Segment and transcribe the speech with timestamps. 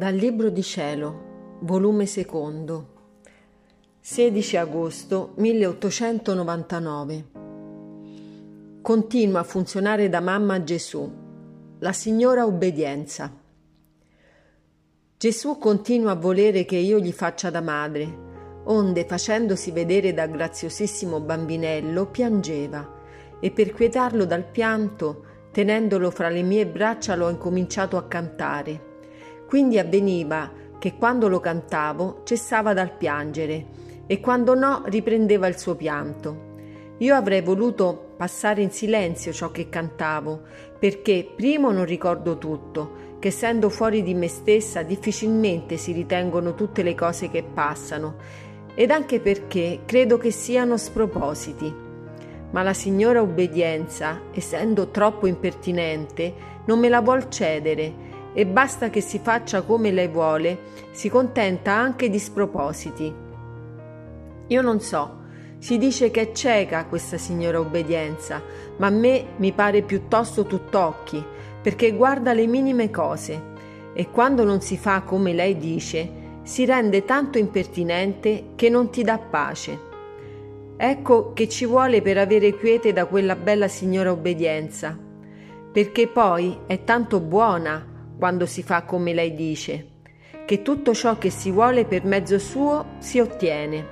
[0.00, 3.18] Dal Libro di Cielo, volume secondo,
[4.00, 7.24] 16 agosto 1899.
[8.80, 11.06] Continua a funzionare da mamma Gesù,
[11.80, 13.30] la signora obbedienza.
[15.18, 21.20] Gesù continua a volere che io gli faccia da madre, onde facendosi vedere da graziosissimo
[21.20, 22.90] bambinello piangeva,
[23.38, 28.88] e per quietarlo dal pianto, tenendolo fra le mie braccia, l'ho incominciato a cantare
[29.50, 33.66] quindi avveniva che quando lo cantavo cessava dal piangere
[34.06, 36.48] e quando no riprendeva il suo pianto.
[36.98, 40.42] Io avrei voluto passare in silenzio ciò che cantavo,
[40.78, 46.84] perché primo non ricordo tutto, che essendo fuori di me stessa difficilmente si ritengono tutte
[46.84, 48.18] le cose che passano,
[48.76, 51.74] ed anche perché credo che siano spropositi.
[52.52, 56.34] Ma la signora obbedienza, essendo troppo impertinente,
[56.66, 60.58] non me la vuol cedere e basta che si faccia come lei vuole,
[60.90, 63.14] si contenta anche di spropositi.
[64.46, 65.18] Io non so,
[65.58, 68.42] si dice che è cieca questa signora obbedienza,
[68.78, 71.22] ma a me mi pare piuttosto tutt'occhi,
[71.60, 73.48] perché guarda le minime cose
[73.92, 79.02] e quando non si fa come lei dice, si rende tanto impertinente che non ti
[79.02, 79.88] dà pace.
[80.76, 84.98] Ecco che ci vuole per avere quiete da quella bella signora obbedienza,
[85.70, 87.89] perché poi è tanto buona
[88.20, 89.86] quando si fa come lei dice,
[90.44, 93.82] che tutto ciò che si vuole per mezzo suo si ottiene.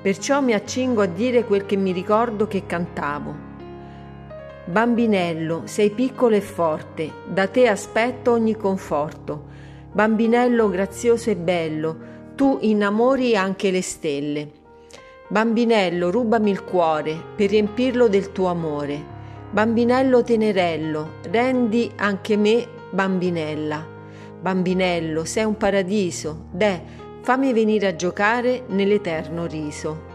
[0.00, 3.50] Perciò mi accingo a dire quel che mi ricordo che cantavo.
[4.66, 9.46] Bambinello, sei piccolo e forte, da te aspetto ogni conforto.
[9.90, 11.96] Bambinello grazioso e bello,
[12.36, 14.50] tu innamori anche le stelle.
[15.26, 19.02] Bambinello, rubami il cuore per riempirlo del tuo amore.
[19.50, 23.86] Bambinello tenerello, rendi anche me Bambinella,
[24.38, 26.82] bambinello, sei un paradiso, deh,
[27.22, 30.11] fammi venire a giocare nell'eterno riso.